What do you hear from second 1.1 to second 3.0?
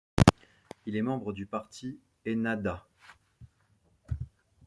du parti Ennahdha.